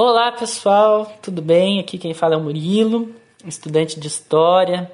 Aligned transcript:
Olá 0.00 0.30
pessoal, 0.30 1.12
tudo 1.20 1.42
bem? 1.42 1.80
Aqui 1.80 1.98
quem 1.98 2.14
fala 2.14 2.34
é 2.34 2.36
o 2.36 2.40
Murilo, 2.40 3.12
estudante 3.44 3.98
de 3.98 4.06
História 4.06 4.88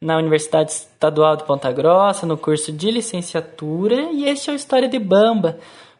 na 0.00 0.16
Universidade 0.16 0.70
Estadual 0.70 1.34
de 1.34 1.42
Ponta 1.42 1.72
Grossa, 1.72 2.24
no 2.24 2.38
curso 2.38 2.70
de 2.70 2.88
licenciatura, 2.88 4.12
e 4.12 4.26
este 4.26 4.50
é 4.50 4.52
o 4.52 4.54
História 4.54 4.88
de 4.88 4.96
Bamba, 4.96 5.58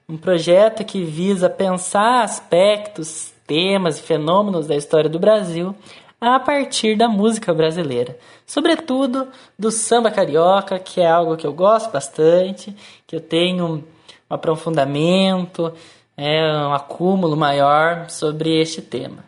um 0.09 0.17
projeto 0.17 0.85
que 0.85 1.03
visa 1.03 1.51
pensar 1.51 2.23
aspectos, 2.23 3.33
temas 3.45 3.99
e 3.99 4.03
fenômenos 4.03 4.69
da 4.69 4.77
história 4.77 5.11
do 5.11 5.19
Brasil 5.19 5.75
a 6.21 6.39
partir 6.39 6.97
da 6.97 7.09
música 7.09 7.53
brasileira, 7.53 8.17
sobretudo 8.47 9.27
do 9.59 9.73
samba 9.73 10.13
carioca, 10.13 10.79
que 10.79 11.01
é 11.01 11.11
algo 11.11 11.37
que 11.37 11.45
eu 11.45 11.53
gosto 11.53 11.91
bastante, 11.91 12.73
que 13.05 13.17
eu 13.17 13.21
tenho 13.21 13.67
um 13.67 13.83
aprofundamento, 14.31 15.73
é, 16.17 16.43
um 16.67 16.73
acúmulo 16.73 17.37
maior 17.37 18.09
sobre 18.09 18.61
este 18.61 18.81
tema. 18.81 19.25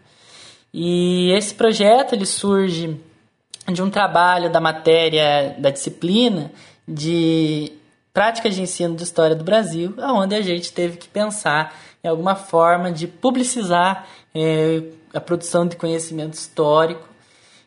E 0.73 1.33
esse 1.33 1.55
projeto 1.55 2.15
ele 2.15 2.27
surge 2.27 3.01
de 3.73 3.83
um 3.83 3.91
trabalho 3.91 4.51
da 4.51 4.60
matéria 4.60 5.57
da 5.59 5.70
disciplina 5.70 6.52
de 6.87 7.73
práticas 8.12 8.55
de 8.55 8.62
ensino 8.62 8.95
de 8.95 9.02
história 9.02 9.34
do 9.34 9.45
Brasil, 9.45 9.95
onde 9.98 10.34
a 10.34 10.41
gente 10.41 10.73
teve 10.73 10.96
que 10.96 11.09
pensar 11.09 11.74
em 12.02 12.09
alguma 12.09 12.34
forma 12.34 12.93
de 12.93 13.07
publicizar 13.07 14.07
é, 14.34 14.82
a 15.12 15.21
produção 15.21 15.66
de 15.66 15.77
conhecimento 15.77 16.34
histórico. 16.34 17.09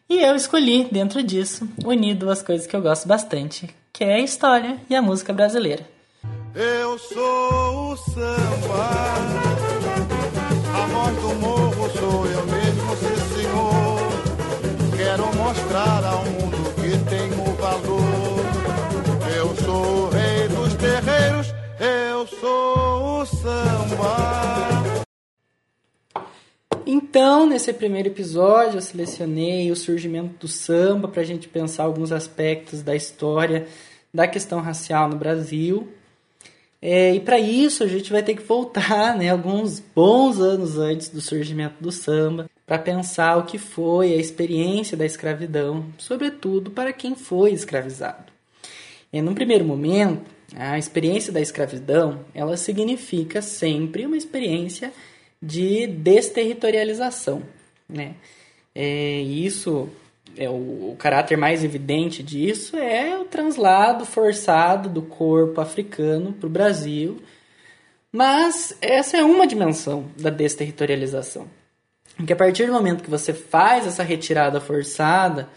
E 0.10 0.20
eu 0.24 0.36
escolhi, 0.36 0.86
dentro 0.86 1.22
disso, 1.22 1.68
unir 1.86 2.16
duas 2.16 2.42
coisas 2.42 2.66
que 2.66 2.76
eu 2.76 2.82
gosto 2.82 3.08
bastante, 3.08 3.70
que 3.92 4.04
é 4.04 4.16
a 4.16 4.20
história 4.20 4.78
e 4.90 4.96
a 4.96 5.02
música 5.02 5.34
brasileira. 5.34 5.86
Eu 6.56 6.98
sou 6.98 7.92
o 7.92 7.98
samba, 7.98 8.90
a 10.74 10.88
voz 10.88 11.16
do 11.18 11.36
morro 11.36 11.90
sou 11.92 12.26
eu 12.26 12.46
mesmo, 12.48 12.96
sim 12.98 13.36
senhor. 13.36 14.00
Quero 14.98 15.36
mostrar 15.36 16.04
ao 16.04 16.26
mundo 16.26 16.58
que 16.74 16.98
tenho 17.08 17.44
valor. 17.56 18.40
Eu 19.38 19.56
sou 19.64 20.08
o 20.08 20.10
rei 20.10 20.48
dos 20.48 20.74
terreiros, 20.74 21.54
eu 21.80 22.28
sou 22.28 23.22
o 23.22 23.26
samba. 23.28 25.06
Então, 26.84 27.46
nesse 27.46 27.72
primeiro 27.72 28.10
episódio, 28.10 28.78
eu 28.78 28.82
selecionei 28.82 29.72
o 29.72 29.76
surgimento 29.76 30.40
do 30.40 30.48
samba 30.48 31.08
para 31.08 31.22
a 31.22 31.26
gente 31.26 31.48
pensar 31.48 31.84
alguns 31.84 32.12
aspectos 32.12 32.82
da 32.82 32.96
história 32.96 33.68
da 34.12 34.28
questão 34.28 34.60
racial 34.62 35.08
no 35.08 35.16
Brasil 35.16 35.88
é, 36.82 37.14
e 37.14 37.20
para 37.20 37.38
isso 37.38 37.84
a 37.84 37.88
gente 37.88 38.12
vai 38.12 38.24
ter 38.24 38.36
que 38.36 38.44
voltar 38.44 39.18
né, 39.18 39.30
alguns 39.30 39.80
bons 39.80 40.40
anos 40.40 40.78
antes 40.78 41.10
do 41.10 41.20
surgimento 41.20 41.76
do 41.82 41.92
samba 41.92 42.50
para 42.66 42.80
pensar 42.80 43.38
o 43.38 43.46
que 43.46 43.58
foi 43.58 44.14
a 44.14 44.18
experiência 44.18 44.96
da 44.96 45.06
escravidão, 45.06 45.86
sobretudo 45.98 46.72
para 46.72 46.94
quem 46.94 47.16
foi 47.16 47.52
escravizado. 47.52 48.32
E, 49.12 49.22
num 49.22 49.34
primeiro 49.34 49.66
momento, 49.66 50.24
a 50.56 50.78
experiência 50.78 51.34
da 51.34 51.42
escravidão 51.42 52.24
ela 52.34 52.56
significa 52.56 53.42
sempre 53.42 54.06
uma 54.06 54.16
experiência 54.16 54.94
de 55.42 55.88
desterritorialização. 55.88 57.42
Né? 57.88 58.14
É, 58.74 59.20
isso 59.22 59.90
é, 60.40 60.50
o, 60.50 60.92
o 60.92 60.96
caráter 60.98 61.38
mais 61.38 61.66
evidente 61.66 62.24
disso 62.24 62.78
é 62.78 63.20
o 63.20 63.26
translado 63.26 64.06
forçado 64.06 64.88
do 64.88 65.02
corpo 65.02 65.60
africano 65.60 66.32
para 66.32 66.48
o 66.48 66.50
Brasil. 66.50 67.22
Mas 68.10 68.76
essa 68.82 69.18
é 69.18 69.24
uma 69.24 69.46
dimensão 69.46 70.06
da 70.18 70.30
desterritorialização. 70.30 71.46
Porque 72.16 72.32
a 72.32 72.38
partir 72.38 72.68
do 72.68 72.72
momento 72.72 73.04
que 73.04 73.10
você 73.10 73.34
faz 73.34 73.86
essa 73.86 74.02
retirada 74.02 74.62
forçada 74.62 75.50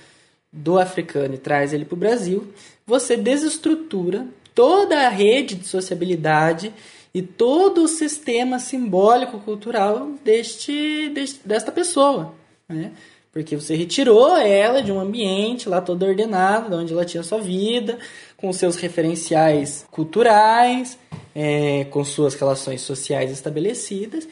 do 0.52 0.80
africano 0.80 1.34
e 1.34 1.38
traz 1.38 1.72
ele 1.72 1.84
para 1.84 1.94
o 1.94 1.98
Brasil, 1.98 2.52
você 2.84 3.16
desestrutura 3.16 4.26
toda 4.52 5.06
a 5.06 5.08
rede 5.08 5.54
de 5.54 5.66
sociabilidade 5.66 6.74
e 7.14 7.22
todo 7.22 7.84
o 7.84 7.88
sistema 7.88 8.58
simbólico 8.58 9.38
cultural 9.38 10.10
deste, 10.24 11.08
deste 11.10 11.46
desta 11.46 11.70
pessoa. 11.70 12.34
Né? 12.68 12.90
Porque 13.32 13.56
você 13.56 13.74
retirou 13.74 14.36
ela 14.36 14.82
de 14.82 14.92
um 14.92 15.00
ambiente 15.00 15.66
lá 15.66 15.80
todo 15.80 16.04
ordenado, 16.04 16.76
onde 16.76 16.92
ela 16.92 17.04
tinha 17.04 17.22
sua 17.22 17.40
vida, 17.40 17.98
com 18.36 18.52
seus 18.52 18.76
referenciais 18.76 19.86
culturais, 19.90 20.98
é, 21.34 21.84
com 21.84 22.04
suas 22.04 22.34
relações 22.34 22.82
sociais 22.82 23.30
estabelecidas, 23.30 24.28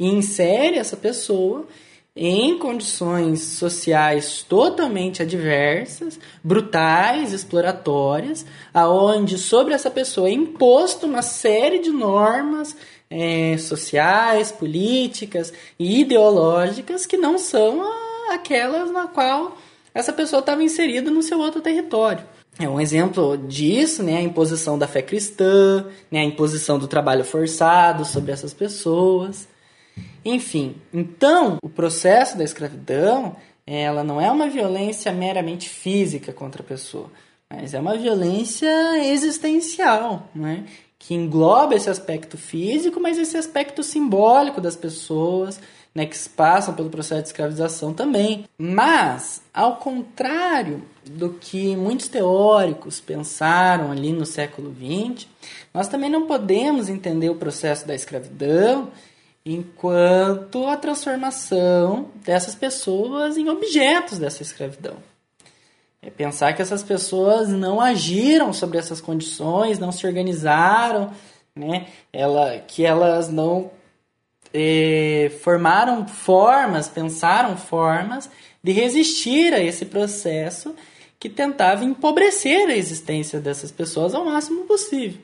e 0.00 0.06
insere 0.06 0.78
essa 0.78 0.96
pessoa 0.96 1.66
em 2.16 2.58
condições 2.58 3.42
sociais 3.42 4.42
totalmente 4.42 5.22
adversas, 5.22 6.18
brutais, 6.42 7.34
exploratórias, 7.34 8.46
aonde 8.72 9.36
sobre 9.36 9.74
essa 9.74 9.90
pessoa 9.90 10.28
é 10.28 10.32
imposto 10.32 11.06
uma 11.06 11.22
série 11.22 11.78
de 11.78 11.90
normas 11.90 12.74
é, 13.10 13.56
sociais, 13.58 14.50
políticas 14.50 15.52
e 15.78 16.00
ideológicas 16.00 17.06
que 17.06 17.16
não 17.16 17.38
são 17.38 17.82
a 17.82 18.07
aquelas 18.34 18.90
na 18.90 19.06
qual 19.06 19.56
essa 19.94 20.12
pessoa 20.12 20.40
estava 20.40 20.62
inserida 20.62 21.10
no 21.10 21.22
seu 21.22 21.38
outro 21.38 21.60
território. 21.60 22.24
É 22.58 22.68
um 22.68 22.80
exemplo 22.80 23.36
disso, 23.36 24.02
né, 24.02 24.16
a 24.16 24.22
imposição 24.22 24.76
da 24.76 24.88
fé 24.88 25.00
cristã, 25.00 25.86
né, 26.10 26.20
a 26.20 26.24
imposição 26.24 26.78
do 26.78 26.88
trabalho 26.88 27.24
forçado 27.24 28.04
sobre 28.04 28.32
essas 28.32 28.52
pessoas. 28.52 29.48
Enfim, 30.24 30.76
então 30.92 31.58
o 31.62 31.68
processo 31.68 32.36
da 32.36 32.42
escravidão, 32.42 33.36
ela 33.64 34.02
não 34.02 34.20
é 34.20 34.30
uma 34.30 34.48
violência 34.48 35.12
meramente 35.12 35.68
física 35.68 36.32
contra 36.32 36.62
a 36.62 36.66
pessoa, 36.66 37.10
mas 37.48 37.74
é 37.74 37.80
uma 37.80 37.96
violência 37.96 38.68
existencial, 39.06 40.28
né, 40.34 40.64
que 40.98 41.14
engloba 41.14 41.76
esse 41.76 41.88
aspecto 41.88 42.36
físico, 42.36 42.98
mas 43.00 43.18
esse 43.18 43.36
aspecto 43.36 43.84
simbólico 43.84 44.60
das 44.60 44.74
pessoas, 44.74 45.60
né, 45.94 46.06
que 46.06 46.16
passam 46.28 46.74
pelo 46.74 46.90
processo 46.90 47.22
de 47.22 47.28
escravização 47.28 47.92
também. 47.92 48.44
Mas, 48.56 49.42
ao 49.52 49.76
contrário 49.76 50.82
do 51.04 51.30
que 51.30 51.74
muitos 51.76 52.08
teóricos 52.08 53.00
pensaram 53.00 53.90
ali 53.90 54.12
no 54.12 54.26
século 54.26 54.74
XX, 54.74 55.26
nós 55.72 55.88
também 55.88 56.10
não 56.10 56.26
podemos 56.26 56.88
entender 56.88 57.30
o 57.30 57.36
processo 57.36 57.86
da 57.86 57.94
escravidão 57.94 58.90
enquanto 59.44 60.66
a 60.66 60.76
transformação 60.76 62.08
dessas 62.24 62.54
pessoas 62.54 63.36
em 63.36 63.48
objetos 63.48 64.18
dessa 64.18 64.42
escravidão. 64.42 64.96
É 66.00 66.10
pensar 66.10 66.52
que 66.52 66.62
essas 66.62 66.82
pessoas 66.82 67.48
não 67.48 67.80
agiram 67.80 68.52
sobre 68.52 68.78
essas 68.78 69.00
condições, 69.00 69.78
não 69.78 69.90
se 69.90 70.06
organizaram, 70.06 71.10
né? 71.56 71.88
Ela, 72.12 72.58
que 72.58 72.84
elas 72.84 73.28
não 73.28 73.70
eh, 74.52 75.30
formaram 75.42 76.06
formas, 76.06 76.88
pensaram 76.88 77.56
formas 77.56 78.30
de 78.62 78.72
resistir 78.72 79.52
a 79.54 79.60
esse 79.60 79.86
processo 79.86 80.74
que 81.18 81.28
tentava 81.28 81.84
empobrecer 81.84 82.68
a 82.68 82.76
existência 82.76 83.40
dessas 83.40 83.72
pessoas 83.72 84.14
ao 84.14 84.24
máximo 84.24 84.64
possível. 84.64 85.20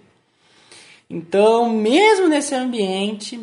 Então, 1.09 1.69
mesmo 1.71 2.29
nesse 2.29 2.55
ambiente, 2.55 3.41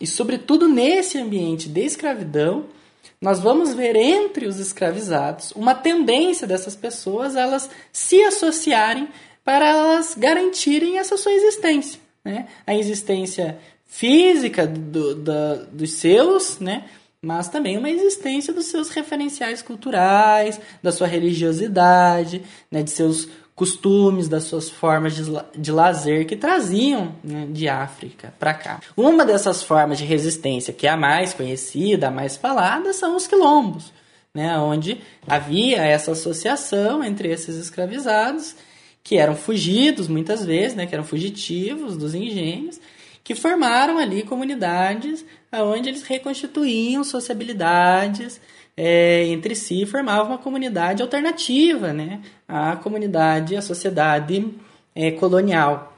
e 0.00 0.06
sobretudo 0.06 0.68
nesse 0.68 1.18
ambiente 1.18 1.68
de 1.68 1.80
escravidão, 1.80 2.66
nós 3.20 3.40
vamos 3.40 3.72
ver 3.72 3.96
entre 3.96 4.46
os 4.46 4.58
escravizados 4.58 5.52
uma 5.52 5.74
tendência 5.74 6.46
dessas 6.46 6.76
pessoas 6.76 7.34
elas 7.34 7.70
se 7.92 8.22
associarem 8.22 9.08
para 9.42 9.66
elas 9.66 10.14
garantirem 10.14 10.98
essa 10.98 11.16
sua 11.16 11.32
existência. 11.32 12.00
Né? 12.24 12.46
A 12.66 12.74
existência 12.74 13.58
física 13.86 14.66
do, 14.66 15.14
dos 15.72 15.92
seus, 15.92 16.58
né? 16.58 16.84
mas 17.22 17.48
também 17.48 17.78
uma 17.78 17.90
existência 17.90 18.52
dos 18.52 18.66
seus 18.66 18.90
referenciais 18.90 19.62
culturais, 19.62 20.60
da 20.82 20.92
sua 20.92 21.06
religiosidade, 21.06 22.42
né? 22.70 22.82
de 22.82 22.90
seus 22.90 23.28
costumes, 23.54 24.28
das 24.28 24.44
suas 24.44 24.68
formas 24.68 25.16
de, 25.16 25.24
de 25.56 25.72
lazer 25.72 26.26
que 26.26 26.36
traziam 26.36 27.16
né? 27.24 27.48
de 27.50 27.68
África 27.68 28.34
para 28.38 28.52
cá. 28.52 28.80
Uma 28.96 29.24
dessas 29.24 29.62
formas 29.62 29.98
de 29.98 30.04
resistência, 30.04 30.74
que 30.74 30.86
é 30.86 30.90
a 30.90 30.96
mais 30.96 31.32
conhecida, 31.32 32.08
a 32.08 32.10
mais 32.10 32.36
falada, 32.36 32.92
são 32.92 33.16
os 33.16 33.26
quilombos, 33.26 33.92
né? 34.34 34.58
onde 34.58 35.00
havia 35.26 35.78
essa 35.78 36.12
associação 36.12 37.02
entre 37.02 37.30
esses 37.30 37.56
escravizados, 37.56 38.54
que 39.02 39.16
eram 39.16 39.34
fugidos 39.34 40.06
muitas 40.06 40.44
vezes, 40.44 40.76
né? 40.76 40.86
que 40.86 40.94
eram 40.94 41.04
fugitivos 41.04 41.96
dos 41.96 42.14
engenhos, 42.14 42.78
que 43.26 43.34
formaram 43.34 43.98
ali 43.98 44.22
comunidades 44.22 45.26
onde 45.52 45.88
eles 45.88 46.04
reconstituíam 46.04 47.02
sociabilidades 47.02 48.40
é, 48.76 49.24
entre 49.24 49.56
si 49.56 49.84
formavam 49.84 50.28
uma 50.28 50.38
comunidade 50.38 51.02
alternativa 51.02 51.92
né, 51.92 52.20
à 52.46 52.76
comunidade, 52.76 53.56
à 53.56 53.60
sociedade 53.60 54.54
é, 54.94 55.10
colonial. 55.10 55.92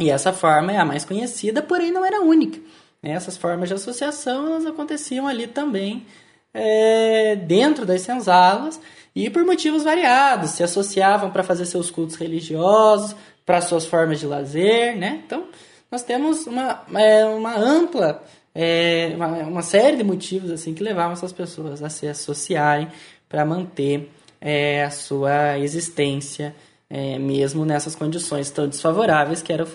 E 0.00 0.08
essa 0.08 0.32
forma 0.32 0.72
é 0.72 0.78
a 0.78 0.86
mais 0.86 1.04
conhecida, 1.04 1.60
porém 1.60 1.92
não 1.92 2.02
era 2.02 2.22
única. 2.22 2.58
Né? 3.02 3.10
Essas 3.10 3.36
formas 3.36 3.68
de 3.68 3.74
associação 3.74 4.46
elas 4.46 4.64
aconteciam 4.64 5.28
ali 5.28 5.46
também 5.46 6.06
é, 6.54 7.36
dentro 7.36 7.84
das 7.84 8.00
senzalas 8.00 8.80
e 9.14 9.28
por 9.28 9.44
motivos 9.44 9.84
variados. 9.84 10.52
Se 10.52 10.62
associavam 10.62 11.30
para 11.30 11.42
fazer 11.42 11.66
seus 11.66 11.90
cultos 11.90 12.16
religiosos, 12.16 13.14
para 13.44 13.60
suas 13.60 13.84
formas 13.84 14.18
de 14.18 14.26
lazer. 14.26 14.96
Né? 14.96 15.20
Então, 15.26 15.44
nós 15.92 16.02
temos 16.02 16.46
uma, 16.46 16.82
é, 16.94 17.24
uma 17.26 17.54
ampla, 17.54 18.24
é, 18.54 19.12
uma, 19.14 19.26
uma, 19.26 19.62
série 19.62 19.98
de 19.98 20.02
motivos 20.02 20.50
assim 20.50 20.72
que 20.72 20.82
levavam 20.82 21.12
essas 21.12 21.34
pessoas 21.34 21.82
a 21.82 21.90
se 21.90 22.08
associarem 22.08 22.88
para 23.28 23.44
manter 23.44 24.10
é, 24.40 24.84
a 24.84 24.90
sua 24.90 25.58
existência, 25.58 26.56
é, 26.88 27.18
mesmo 27.18 27.66
nessas 27.66 27.94
condições 27.94 28.50
tão 28.50 28.66
desfavoráveis 28.66 29.42
que 29.42 29.52
era 29.52 29.68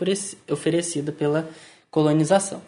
oferecida 0.50 1.12
pela 1.12 1.48
colonização. 1.92 2.64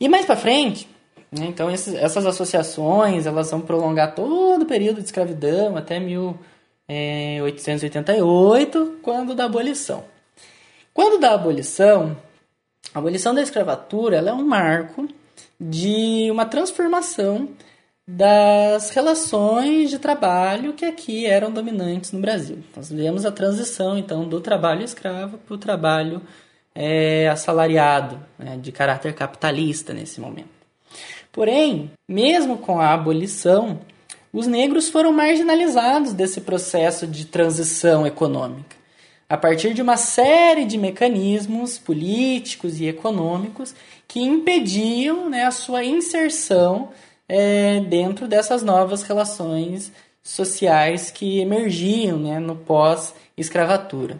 E 0.00 0.08
mais 0.08 0.24
para 0.24 0.36
frente, 0.36 0.88
né, 1.30 1.44
então 1.46 1.70
esses, 1.70 1.94
essas 1.94 2.24
associações 2.24 3.26
elas 3.26 3.50
vão 3.50 3.60
prolongar 3.60 4.14
todo 4.14 4.62
o 4.62 4.66
período 4.66 5.00
de 5.00 5.04
escravidão 5.04 5.76
até 5.76 6.00
1888, 6.00 8.78
é, 8.78 8.86
quando 9.02 9.34
da 9.34 9.44
abolição. 9.44 10.02
Quando 10.94 11.20
da 11.20 11.34
abolição, 11.34 12.16
a 12.92 12.98
abolição 12.98 13.34
da 13.34 13.42
escravatura 13.42 14.16
é 14.16 14.32
um 14.32 14.44
marco 14.44 15.08
de 15.58 16.28
uma 16.30 16.44
transformação 16.44 17.48
das 18.06 18.90
relações 18.90 19.88
de 19.88 19.98
trabalho 19.98 20.74
que 20.74 20.84
aqui 20.84 21.24
eram 21.24 21.50
dominantes 21.50 22.12
no 22.12 22.20
Brasil. 22.20 22.58
Nós 22.76 22.90
vemos 22.90 23.24
a 23.24 23.32
transição, 23.32 23.96
então, 23.96 24.28
do 24.28 24.40
trabalho 24.40 24.84
escravo 24.84 25.38
para 25.38 25.54
o 25.54 25.58
trabalho 25.58 26.20
é, 26.74 27.28
assalariado, 27.28 28.20
né, 28.38 28.58
de 28.58 28.70
caráter 28.72 29.14
capitalista 29.14 29.94
nesse 29.94 30.20
momento. 30.20 30.50
Porém, 31.32 31.90
mesmo 32.08 32.58
com 32.58 32.78
a 32.78 32.92
abolição, 32.92 33.80
os 34.32 34.46
negros 34.46 34.88
foram 34.88 35.12
marginalizados 35.12 36.12
desse 36.12 36.40
processo 36.40 37.06
de 37.06 37.24
transição 37.24 38.06
econômica, 38.06 38.76
a 39.28 39.36
partir 39.36 39.74
de 39.74 39.82
uma 39.82 39.96
série 39.96 40.64
de 40.64 40.76
mecanismos 40.76 41.78
políticos 41.78 42.80
e 42.80 42.86
econômicos 42.86 43.74
que 44.06 44.20
impediam 44.20 45.28
né, 45.30 45.44
a 45.44 45.50
sua 45.50 45.84
inserção 45.84 46.90
é, 47.28 47.80
dentro 47.80 48.28
dessas 48.28 48.62
novas 48.62 49.02
relações 49.02 49.90
sociais 50.22 51.10
que 51.10 51.40
emergiam 51.40 52.18
né, 52.18 52.38
no 52.38 52.56
pós-escravatura. 52.56 54.18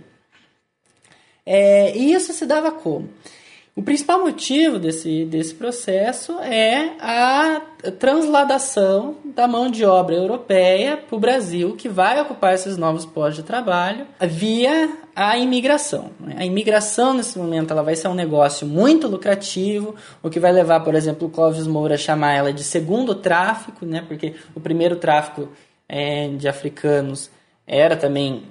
É, 1.47 1.97
e 1.97 2.13
isso 2.13 2.33
se 2.33 2.47
dava 2.47 2.73
como? 2.73 3.09
O 3.77 3.83
principal 3.83 4.21
motivo 4.21 4.79
desse, 4.79 5.25
desse 5.25 5.53
processo 5.53 6.39
é 6.39 6.93
a 7.01 7.61
transladação 7.99 9.17
da 9.25 9.49
mão 9.49 9.69
de 9.69 9.85
obra 9.85 10.15
europeia 10.15 10.97
para 10.97 11.17
o 11.17 11.19
Brasil, 11.19 11.75
que 11.75 11.89
vai 11.89 12.21
ocupar 12.21 12.55
esses 12.55 12.77
novos 12.77 13.05
postos 13.05 13.39
de 13.39 13.43
trabalho, 13.43 14.07
via 14.21 14.97
a 15.15 15.37
imigração. 15.37 16.13
A 16.37 16.45
imigração, 16.45 17.15
nesse 17.15 17.37
momento, 17.37 17.73
ela 17.73 17.83
vai 17.83 17.97
ser 17.97 18.07
um 18.07 18.15
negócio 18.15 18.65
muito 18.65 19.09
lucrativo, 19.09 19.97
o 20.23 20.31
que 20.31 20.39
vai 20.39 20.53
levar, 20.53 20.79
por 20.81 20.95
exemplo, 20.95 21.27
o 21.27 21.31
Clóvis 21.31 21.67
Moura 21.67 21.97
a 21.97 21.99
chamar 21.99 22.33
ela 22.33 22.53
de 22.53 22.63
segundo 22.63 23.13
tráfico, 23.13 23.85
né? 23.85 24.05
porque 24.07 24.35
o 24.55 24.61
primeiro 24.61 24.95
tráfico 24.95 25.49
é, 25.89 26.29
de 26.29 26.47
africanos 26.47 27.29
era 27.67 27.97
também 27.97 28.45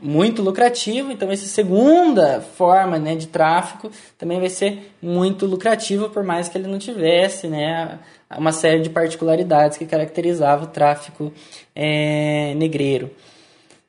muito 0.00 0.42
lucrativo, 0.42 1.10
então 1.10 1.30
essa 1.30 1.46
segunda 1.46 2.40
forma 2.40 2.98
né, 2.98 3.16
de 3.16 3.26
tráfico 3.26 3.90
também 4.16 4.38
vai 4.38 4.48
ser 4.48 4.92
muito 5.02 5.44
lucrativo, 5.44 6.08
por 6.08 6.22
mais 6.22 6.48
que 6.48 6.56
ele 6.56 6.68
não 6.68 6.78
tivesse 6.78 7.48
né, 7.48 7.98
uma 8.36 8.52
série 8.52 8.80
de 8.80 8.90
particularidades 8.90 9.76
que 9.76 9.86
caracterizava 9.86 10.64
o 10.64 10.68
tráfico 10.68 11.32
é, 11.74 12.54
negreiro. 12.54 13.10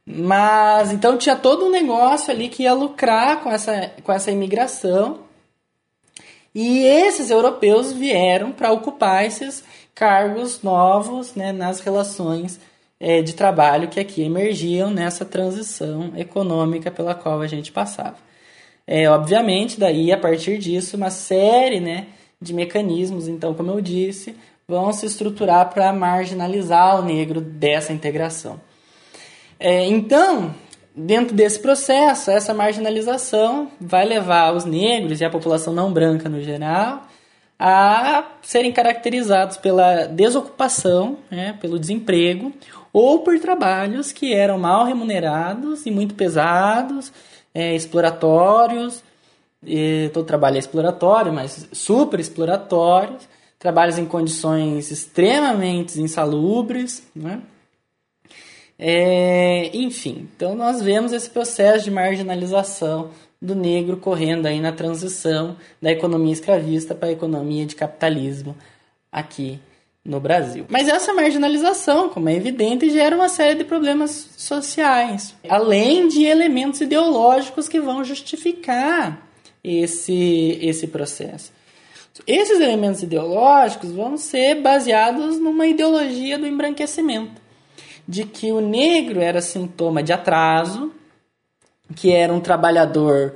Mas 0.06 0.92
então 0.92 1.18
tinha 1.18 1.36
todo 1.36 1.66
um 1.66 1.72
negócio 1.72 2.32
ali 2.32 2.50
que 2.50 2.64
ia 2.64 2.74
lucrar 2.74 3.42
com 3.44 3.52
essa, 3.52 3.92
com 4.04 4.12
essa 4.12 4.32
imigração. 4.32 5.20
E 6.56 6.80
esses 6.84 7.30
europeus 7.30 7.94
vieram 7.94 8.52
para 8.52 8.72
ocupar 8.72 9.24
esses 9.24 9.64
cargos 9.94 10.64
novos 10.64 11.36
né, 11.36 11.52
nas 11.52 11.80
relações 11.80 12.60
é, 13.00 13.22
de 13.22 13.34
trabalho 13.34 13.88
que 13.88 14.00
aqui 14.00 14.22
emergiam 14.22 14.90
nessa 14.90 15.24
transição 15.24 16.12
econômica 16.18 16.92
pela 16.92 17.16
qual 17.16 17.42
a 17.42 17.48
gente 17.48 17.72
passava. 17.72 18.18
É, 18.86 19.10
obviamente, 19.10 19.80
daí 19.80 20.12
a 20.12 20.18
partir 20.18 20.58
disso, 20.58 20.98
uma 20.98 21.10
série 21.10 21.80
né, 21.80 22.08
de 22.42 22.54
mecanismos, 22.54 23.28
então, 23.28 23.54
como 23.54 23.72
eu 23.72 23.80
disse, 23.80 24.36
vão 24.68 24.92
se 24.92 25.06
estruturar 25.06 25.70
para 25.74 25.94
marginalizar 25.94 27.00
o 27.00 27.04
negro 27.04 27.40
dessa 27.40 27.94
integração. 27.94 28.60
É, 29.60 29.86
então, 29.86 30.54
dentro 30.96 31.36
desse 31.36 31.60
processo, 31.60 32.32
essa 32.32 32.54
marginalização 32.54 33.72
vai 33.80 34.06
levar 34.06 34.54
os 34.54 34.66
negros 34.66 35.22
e 35.22 35.26
a 35.26 35.30
população 35.30 35.74
não 35.74 35.92
branca 35.94 36.28
no 36.28 36.42
geral 36.42 37.08
a 37.60 38.26
serem 38.42 38.72
caracterizados 38.72 39.58
pela 39.58 40.06
desocupação, 40.06 41.18
né, 41.30 41.58
pelo 41.60 41.78
desemprego 41.78 42.54
ou 42.94 43.20
por 43.20 43.38
trabalhos 43.40 44.14
que 44.14 44.34
eram 44.34 44.58
mal 44.58 44.86
remunerados 44.86 45.86
e 45.86 45.92
muito 45.92 46.16
pesados, 46.16 47.12
é, 47.54 47.76
exploratórios. 47.76 49.04
E, 49.66 50.10
todo 50.14 50.26
trabalho 50.26 50.56
é 50.56 50.60
exploratório, 50.60 51.34
mas 51.34 51.68
super 51.74 52.18
exploratórios, 52.18 53.28
trabalhos 53.60 53.98
em 53.98 54.06
condições 54.06 54.90
extremamente 54.90 56.02
insalubres, 56.02 57.04
né? 57.14 57.42
É, 58.82 59.70
enfim, 59.76 60.30
então 60.34 60.56
nós 60.56 60.82
vemos 60.82 61.12
esse 61.12 61.30
processo 61.30 61.84
de 61.84 61.92
marginalização 61.92 63.12
do 63.42 63.54
negro 63.54 63.98
correndo 63.98 64.46
aí 64.46 64.62
na 64.62 64.72
transição 64.72 65.58
da 65.82 65.92
economia 65.92 66.32
escravista 66.32 66.96
para 66.96 67.10
a 67.10 67.12
economia 67.12 67.66
de 67.66 67.76
capitalismo 67.76 68.56
aqui 69.12 69.60
no 70.04 70.20
Brasil. 70.20 70.66
Mas 70.70 70.88
essa 70.88 71.14
marginalização, 71.14 72.10
como 72.10 72.30
é 72.30 72.36
evidente, 72.36 72.90
gera 72.90 73.16
uma 73.16 73.28
série 73.28 73.56
de 73.56 73.66
problemas 73.66 74.30
sociais, 74.38 75.36
além 75.48 76.08
de 76.08 76.24
elementos 76.24 76.80
ideológicos 76.80 77.68
que 77.68 77.82
vão 77.82 78.04
justificar 78.04 79.28
esse, 79.64 80.58
esse 80.62 80.88
processo. 80.88 81.52
Esses 82.26 82.60
elementos 82.60 83.04
ideológicos 83.04 83.92
vão 83.92 84.18
ser 84.18 84.56
baseados 84.56 85.40
numa 85.40 85.68
ideologia 85.68 86.38
do 86.38 86.48
embranquecimento, 86.48 87.42
de 88.10 88.24
que 88.24 88.52
o 88.52 88.60
negro 88.60 89.22
era 89.22 89.40
sintoma 89.40 90.02
de 90.02 90.12
atraso, 90.12 90.92
que 91.96 92.12
era 92.12 92.34
um 92.34 92.40
trabalhador 92.40 93.36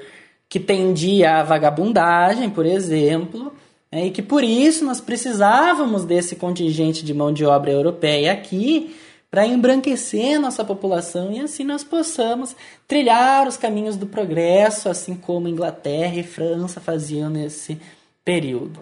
que 0.49 0.59
tendia 0.59 1.37
à 1.37 1.43
vagabundagem, 1.43 2.49
por 2.49 2.65
exemplo, 2.65 3.53
né, 3.91 4.07
e 4.07 4.11
que 4.11 4.23
por 4.23 4.43
isso 4.43 4.83
nós 4.83 4.99
precisávamos 4.99 6.05
desse 6.05 6.35
contingente 6.35 7.05
de 7.05 7.13
mão 7.13 7.31
de 7.31 7.45
obra 7.45 7.71
europeia 7.71 8.33
aqui 8.33 8.95
para 9.29 9.45
embranquecer 9.45 10.39
nossa 10.39 10.65
população 10.65 11.31
e 11.31 11.39
assim 11.39 11.63
nós 11.63 11.83
possamos 11.83 12.55
trilhar 12.87 13.47
os 13.47 13.57
caminhos 13.57 13.95
do 13.95 14.07
progresso, 14.07 14.89
assim 14.89 15.15
como 15.15 15.47
Inglaterra 15.47 16.15
e 16.15 16.23
França 16.23 16.81
faziam 16.81 17.29
nesse 17.29 17.79
período. 18.25 18.79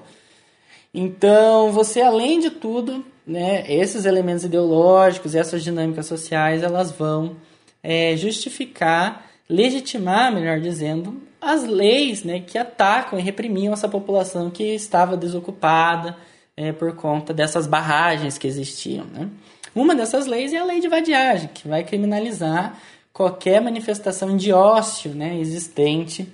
Então, 0.93 1.71
você 1.71 2.01
além 2.01 2.39
de 2.39 2.49
tudo, 2.49 3.05
né, 3.25 3.63
esses 3.71 4.05
elementos 4.05 4.43
ideológicos, 4.43 5.35
essas 5.35 5.63
dinâmicas 5.63 6.05
sociais, 6.05 6.63
elas 6.63 6.91
vão 6.91 7.37
é, 7.81 8.15
justificar, 8.17 9.25
legitimar, 9.49 10.33
melhor 10.33 10.59
dizendo, 10.59 11.21
as 11.39 11.63
leis 11.63 12.23
né, 12.23 12.39
que 12.39 12.57
atacam 12.57 13.17
e 13.17 13.21
reprimiam 13.21 13.73
essa 13.73 13.87
população 13.87 14.49
que 14.49 14.63
estava 14.63 15.17
desocupada 15.17 16.15
é, 16.55 16.71
por 16.71 16.93
conta 16.95 17.33
dessas 17.33 17.65
barragens 17.65 18.37
que 18.37 18.47
existiam. 18.47 19.05
Né? 19.05 19.29
Uma 19.73 19.95
dessas 19.95 20.27
leis 20.27 20.53
é 20.53 20.57
a 20.57 20.65
lei 20.65 20.79
de 20.79 20.87
vadiagem, 20.87 21.49
que 21.53 21.67
vai 21.67 21.83
criminalizar 21.83 22.77
qualquer 23.13 23.61
manifestação 23.61 24.35
de 24.35 24.51
ócio 24.51 25.11
né, 25.11 25.37
existente 25.39 26.31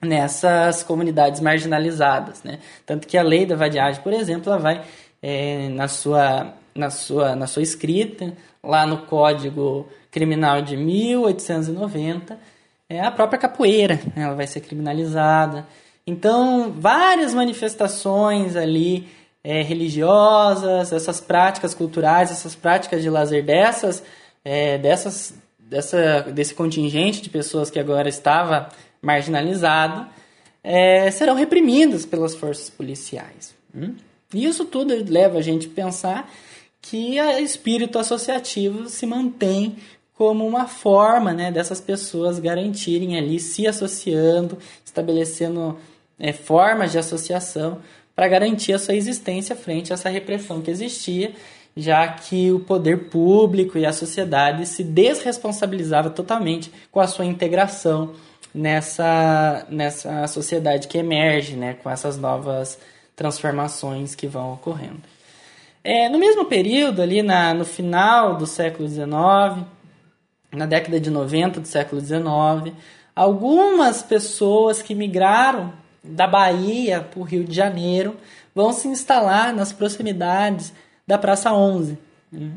nessas 0.00 0.82
comunidades 0.82 1.40
marginalizadas. 1.40 2.42
Né? 2.42 2.58
Tanto 2.84 3.06
que 3.06 3.16
a 3.16 3.22
lei 3.22 3.46
da 3.46 3.56
vadiagem, 3.56 4.02
por 4.02 4.12
exemplo, 4.12 4.52
ela 4.52 4.60
vai 4.60 4.84
é, 5.22 5.68
na, 5.70 5.88
sua, 5.88 6.54
na, 6.74 6.90
sua, 6.90 7.34
na 7.34 7.46
sua 7.46 7.62
escrita, 7.62 8.32
lá 8.62 8.86
no 8.86 8.98
Código 9.06 9.88
Criminal 10.10 10.62
de 10.62 10.76
1890, 10.76 12.38
é 12.88 13.00
a 13.00 13.10
própria 13.10 13.38
capoeira, 13.38 14.00
né? 14.14 14.24
ela 14.24 14.34
vai 14.34 14.46
ser 14.46 14.60
criminalizada. 14.60 15.66
Então, 16.06 16.72
várias 16.72 17.34
manifestações 17.34 18.54
ali 18.54 19.08
é, 19.42 19.62
religiosas, 19.62 20.92
essas 20.92 21.20
práticas 21.20 21.74
culturais, 21.74 22.30
essas 22.30 22.54
práticas 22.54 23.02
de 23.02 23.10
lazer 23.10 23.44
dessas, 23.44 24.02
é, 24.44 24.78
dessas, 24.78 25.34
dessa, 25.58 26.22
desse 26.22 26.54
contingente 26.54 27.20
de 27.20 27.30
pessoas 27.30 27.70
que 27.70 27.78
agora 27.78 28.08
estava 28.08 28.68
marginalizado, 29.06 30.08
é, 30.62 31.08
serão 31.12 31.36
reprimidas 31.36 32.04
pelas 32.04 32.34
forças 32.34 32.68
policiais. 32.68 33.54
Hum? 33.72 33.94
Isso 34.34 34.64
tudo 34.64 34.92
leva 35.08 35.38
a 35.38 35.42
gente 35.42 35.68
a 35.68 35.70
pensar 35.70 36.30
que 36.82 37.20
o 37.20 37.38
espírito 37.38 37.98
associativo 38.00 38.88
se 38.88 39.06
mantém 39.06 39.76
como 40.14 40.46
uma 40.46 40.66
forma 40.66 41.32
né, 41.32 41.52
dessas 41.52 41.80
pessoas 41.80 42.40
garantirem 42.40 43.16
ali, 43.16 43.38
se 43.38 43.66
associando, 43.66 44.58
estabelecendo 44.84 45.78
é, 46.18 46.32
formas 46.32 46.90
de 46.90 46.98
associação 46.98 47.78
para 48.14 48.26
garantir 48.26 48.72
a 48.72 48.78
sua 48.78 48.94
existência 48.94 49.54
frente 49.54 49.92
a 49.92 49.94
essa 49.94 50.08
repressão 50.08 50.62
que 50.62 50.70
existia, 50.70 51.32
já 51.76 52.08
que 52.08 52.50
o 52.50 52.60
poder 52.60 53.10
público 53.10 53.78
e 53.78 53.84
a 53.84 53.92
sociedade 53.92 54.66
se 54.66 54.82
desresponsabilizava 54.82 56.08
totalmente 56.08 56.72
com 56.90 56.98
a 56.98 57.06
sua 57.06 57.26
integração 57.26 58.14
nessa, 58.56 59.66
nessa 59.68 60.26
sociedade 60.26 60.88
que 60.88 60.96
emerge, 60.96 61.54
né, 61.54 61.74
com 61.74 61.90
essas 61.90 62.16
novas 62.16 62.78
transformações 63.14 64.14
que 64.14 64.26
vão 64.26 64.54
ocorrendo. 64.54 65.02
É, 65.84 66.08
no 66.08 66.18
mesmo 66.18 66.46
período, 66.46 67.02
ali 67.02 67.22
na, 67.22 67.52
no 67.52 67.66
final 67.66 68.34
do 68.34 68.46
século 68.46 68.88
XIX, 68.88 69.66
na 70.50 70.64
década 70.66 70.98
de 70.98 71.10
90 71.10 71.60
do 71.60 71.68
século 71.68 72.00
XIX, 72.00 72.74
algumas 73.14 74.02
pessoas 74.02 74.80
que 74.80 74.94
migraram 74.94 75.72
da 76.02 76.26
Bahia 76.26 77.02
para 77.02 77.20
o 77.20 77.24
Rio 77.24 77.44
de 77.44 77.54
Janeiro 77.54 78.16
vão 78.54 78.72
se 78.72 78.88
instalar 78.88 79.52
nas 79.52 79.70
proximidades 79.70 80.72
da 81.06 81.18
Praça 81.18 81.52
11. 81.52 81.98
Né? 82.32 82.50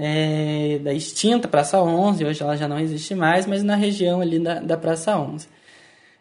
É, 0.00 0.78
da 0.80 0.92
extinta 0.92 1.48
Praça 1.48 1.82
11, 1.82 2.24
hoje 2.24 2.40
ela 2.40 2.56
já 2.56 2.68
não 2.68 2.78
existe 2.78 3.16
mais, 3.16 3.46
mas 3.46 3.64
na 3.64 3.74
região 3.74 4.20
ali 4.20 4.38
da, 4.38 4.60
da 4.60 4.76
Praça 4.76 5.18
11. 5.18 5.48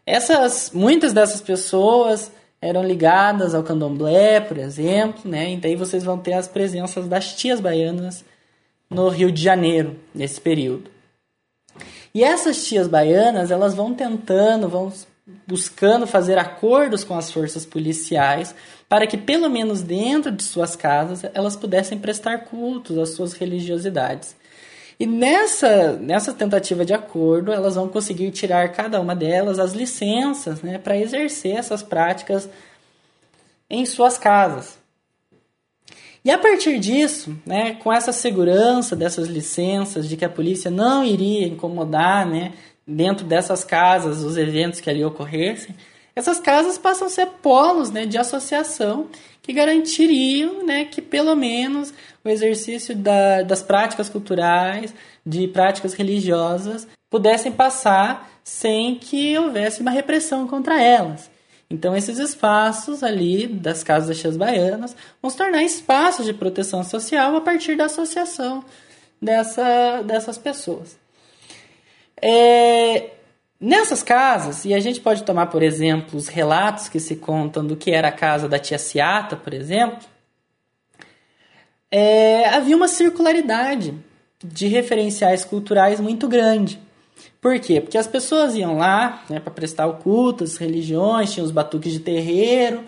Essas, 0.03 0.71
muitas 0.73 1.13
dessas 1.13 1.41
pessoas 1.41 2.31
eram 2.59 2.83
ligadas 2.83 3.53
ao 3.53 3.61
candomblé, 3.61 4.39
por 4.39 4.57
exemplo, 4.57 5.29
né? 5.29 5.53
E 5.53 5.57
daí 5.57 5.75
vocês 5.75 6.03
vão 6.03 6.17
ter 6.17 6.33
as 6.33 6.47
presenças 6.47 7.07
das 7.07 7.35
tias 7.35 7.59
baianas 7.59 8.25
no 8.89 9.09
Rio 9.09 9.31
de 9.31 9.43
Janeiro, 9.43 9.95
nesse 10.13 10.41
período. 10.41 10.89
E 12.15 12.23
essas 12.23 12.65
tias 12.65 12.87
baianas, 12.87 13.51
elas 13.51 13.75
vão 13.75 13.93
tentando, 13.93 14.67
vão 14.67 14.91
buscando 15.45 16.07
fazer 16.07 16.37
acordos 16.37 17.03
com 17.03 17.17
as 17.17 17.31
forças 17.31 17.65
policiais 17.65 18.55
para 18.87 19.05
que, 19.05 19.17
pelo 19.17 19.49
menos 19.49 19.81
dentro 19.81 20.31
de 20.31 20.41
suas 20.41 20.75
casas, 20.75 21.23
elas 21.33 21.55
pudessem 21.55 21.99
prestar 21.99 22.45
cultos 22.45 22.97
às 22.97 23.09
suas 23.09 23.33
religiosidades. 23.33 24.35
E 24.99 25.05
nessa, 25.05 25.93
nessa 25.93 26.33
tentativa 26.33 26.83
de 26.83 26.93
acordo, 26.93 27.51
elas 27.51 27.75
vão 27.75 27.87
conseguir 27.87 28.31
tirar 28.31 28.71
cada 28.71 28.99
uma 28.99 29.15
delas 29.15 29.59
as 29.59 29.73
licenças 29.73 30.61
né, 30.61 30.77
para 30.77 30.97
exercer 30.97 31.57
essas 31.57 31.83
práticas 31.83 32.49
em 33.69 33.85
suas 33.85 34.17
casas. 34.17 34.77
E 36.25 36.31
a 36.31 36.37
partir 36.37 36.79
disso, 36.79 37.37
né, 37.45 37.75
com 37.75 37.93
essa 37.93 38.11
segurança 38.11 38.95
dessas 38.95 39.27
licenças, 39.27 40.09
de 40.09 40.17
que 40.17 40.25
a 40.25 40.29
polícia 40.29 40.71
não 40.71 41.03
iria 41.03 41.47
incomodar 41.47 42.25
né, 42.25 42.53
dentro 42.87 43.25
dessas 43.25 43.63
casas 43.63 44.23
os 44.23 44.37
eventos 44.37 44.79
que 44.79 44.89
ali 44.89 45.03
ocorressem, 45.03 45.75
essas 46.15 46.39
casas 46.39 46.77
passam 46.77 47.07
a 47.07 47.11
ser 47.11 47.27
polos 47.43 47.91
né, 47.91 48.05
de 48.05 48.17
associação 48.17 49.07
que 49.41 49.53
garantiriam 49.53 50.65
né, 50.65 50.85
que 50.85 51.01
pelo 51.01 51.35
menos 51.35 51.93
o 52.23 52.29
exercício 52.29 52.95
da, 52.95 53.43
das 53.43 53.61
práticas 53.61 54.09
culturais, 54.09 54.93
de 55.25 55.47
práticas 55.47 55.93
religiosas, 55.93 56.87
pudessem 57.09 57.51
passar 57.51 58.29
sem 58.43 58.95
que 58.95 59.37
houvesse 59.37 59.81
uma 59.81 59.91
repressão 59.91 60.47
contra 60.47 60.81
elas. 60.81 61.29
Então, 61.69 61.95
esses 61.95 62.17
espaços 62.17 63.03
ali 63.03 63.45
das 63.45 63.83
casas 63.83 64.21
das 64.21 64.37
Baianas 64.37 64.95
vão 65.21 65.29
se 65.29 65.37
tornar 65.37 65.63
espaços 65.63 66.25
de 66.25 66.33
proteção 66.33 66.83
social 66.83 67.35
a 67.35 67.41
partir 67.41 67.75
da 67.75 67.85
associação 67.85 68.63
dessa, 69.21 70.01
dessas 70.01 70.37
pessoas. 70.37 70.97
É, 72.21 73.11
nessas 73.59 74.03
casas, 74.03 74.65
e 74.65 74.73
a 74.73 74.79
gente 74.79 74.99
pode 74.99 75.23
tomar, 75.23 75.47
por 75.47 75.61
exemplo, 75.61 76.17
os 76.17 76.27
relatos 76.27 76.89
que 76.89 76.99
se 76.99 77.15
contam 77.15 77.65
do 77.65 77.75
que 77.75 77.91
era 77.91 78.07
a 78.09 78.11
casa 78.11 78.47
da 78.47 78.59
tia 78.59 78.77
Ciata, 78.77 79.35
por 79.35 79.53
exemplo, 79.53 80.07
é, 81.91 82.49
havia 82.49 82.75
uma 82.75 82.87
circularidade 82.87 83.93
de 84.43 84.67
referenciais 84.67 85.43
culturais 85.45 85.99
muito 85.99 86.27
grande. 86.27 86.79
Por 87.41 87.59
quê? 87.59 87.79
Porque 87.81 87.97
as 87.97 88.07
pessoas 88.07 88.55
iam 88.55 88.77
lá 88.77 89.23
né, 89.29 89.39
para 89.39 89.51
prestar 89.51 89.87
o 89.87 89.95
culto, 89.95 90.43
as 90.43 90.57
religiões, 90.57 91.31
tinham 91.33 91.45
os 91.45 91.51
batuques 91.51 91.91
de 91.93 91.99
terreiro, 91.99 92.83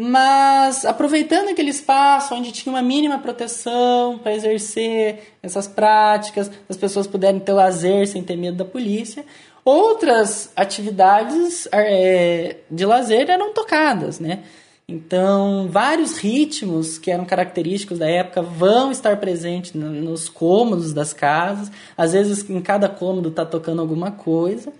mas 0.00 0.84
aproveitando 0.84 1.48
aquele 1.48 1.70
espaço 1.70 2.32
onde 2.32 2.52
tinha 2.52 2.72
uma 2.72 2.80
mínima 2.80 3.18
proteção 3.18 4.16
para 4.16 4.32
exercer 4.32 5.34
essas 5.42 5.66
práticas, 5.66 6.48
as 6.68 6.76
pessoas 6.76 7.08
puderem 7.08 7.40
ter 7.40 7.52
lazer 7.52 8.06
sem 8.06 8.22
ter 8.22 8.36
medo 8.36 8.56
da 8.58 8.64
polícia, 8.64 9.24
outras 9.64 10.52
atividades 10.54 11.66
é, 11.72 12.58
de 12.70 12.86
lazer 12.86 13.28
eram 13.28 13.52
tocadas, 13.52 14.20
né? 14.20 14.44
Então, 14.88 15.66
vários 15.68 16.16
ritmos 16.16 16.96
que 16.96 17.10
eram 17.10 17.24
característicos 17.24 17.98
da 17.98 18.08
época 18.08 18.40
vão 18.40 18.92
estar 18.92 19.16
presentes 19.16 19.74
nos 19.74 20.28
cômodos 20.28 20.92
das 20.92 21.12
casas. 21.12 21.72
Às 21.96 22.12
vezes, 22.12 22.48
em 22.48 22.60
cada 22.60 22.88
cômodo 22.88 23.30
está 23.30 23.44
tocando 23.44 23.80
alguma 23.82 24.12
coisa. 24.12 24.72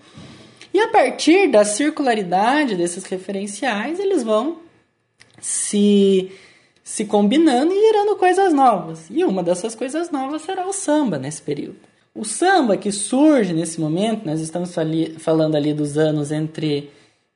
E 0.73 0.79
a 0.79 0.87
partir 0.87 1.51
da 1.51 1.65
circularidade 1.65 2.75
desses 2.75 3.03
referenciais, 3.03 3.99
eles 3.99 4.23
vão 4.23 4.68
se, 5.41 6.31
se 6.83 7.05
combinando 7.05 7.73
e 7.73 7.79
gerando 7.79 8.15
coisas 8.15 8.53
novas. 8.53 9.07
E 9.09 9.23
uma 9.23 9.43
dessas 9.43 9.75
coisas 9.75 10.09
novas 10.11 10.41
será 10.41 10.67
o 10.67 10.73
samba 10.73 11.17
nesse 11.17 11.41
período. 11.41 11.77
O 12.13 12.25
samba 12.25 12.75
que 12.75 12.91
surge 12.91 13.53
nesse 13.53 13.79
momento, 13.79 14.25
nós 14.25 14.39
estamos 14.41 14.77
ali, 14.77 15.15
falando 15.19 15.55
ali 15.55 15.73
dos 15.73 15.97
anos 15.97 16.31
entre 16.31 16.89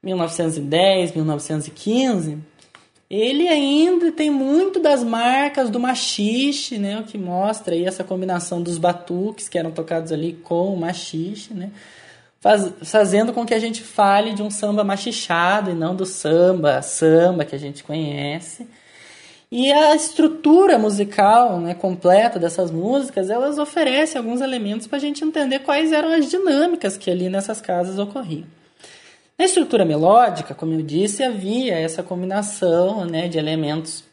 1910 0.04 1.12
e 1.12 1.16
1915, 1.16 2.38
ele 3.10 3.48
ainda 3.48 4.12
tem 4.12 4.32
muito 4.32 4.80
das 4.80 5.04
marcas 5.04 5.70
do 5.70 5.80
machixe, 5.80 6.80
né, 6.80 7.00
o 7.00 7.04
que 7.04 7.18
mostra 7.18 7.76
aí 7.76 7.86
essa 7.86 8.04
combinação 8.04 8.62
dos 8.62 8.78
batuques 8.78 9.48
que 9.48 9.58
eram 9.58 9.72
tocados 9.72 10.12
ali 10.12 10.34
com 10.34 10.74
o 10.74 10.80
machixe, 10.80 11.54
né, 11.54 11.70
faz, 12.44 12.74
fazendo 12.84 13.32
com 13.32 13.46
que 13.46 13.54
a 13.54 13.60
gente 13.60 13.82
fale 13.82 14.34
de 14.34 14.44
um 14.44 14.52
samba 14.52 14.84
machichado 14.84 15.72
e 15.72 15.74
não 15.74 15.96
do 15.96 16.06
samba, 16.06 16.82
samba 16.82 17.46
que 17.46 17.56
a 17.56 17.58
gente 17.60 17.86
conhece. 17.86 18.68
E 19.50 19.72
a 19.72 19.96
estrutura 19.96 20.78
musical 20.78 21.62
né, 21.62 21.74
completa 21.74 22.38
dessas 22.38 22.70
músicas, 22.70 23.30
elas 23.30 23.58
oferecem 23.58 24.20
alguns 24.20 24.42
elementos 24.42 24.88
para 24.88 24.98
a 24.98 25.02
gente 25.02 25.24
entender 25.24 25.60
quais 25.60 25.94
eram 25.94 26.10
as 26.14 26.30
dinâmicas 26.30 26.98
que 26.98 27.10
ali 27.10 27.30
nessas 27.30 27.62
casas 27.62 27.98
ocorriam. 27.98 28.46
Na 29.38 29.46
estrutura 29.46 29.86
melódica, 29.86 30.54
como 30.54 30.74
eu 30.74 30.82
disse, 30.82 31.24
havia 31.24 31.80
essa 31.80 32.04
combinação 32.04 33.06
né, 33.06 33.30
de 33.30 33.38
elementos 33.38 34.04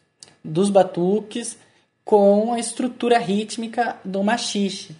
dos 0.41 0.69
batuques 0.69 1.57
com 2.05 2.53
a 2.53 2.59
estrutura 2.59 3.19
rítmica 3.19 3.97
do 4.05 4.23
machixe. 4.23 4.95